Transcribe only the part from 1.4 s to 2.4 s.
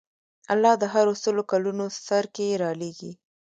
کلونو سر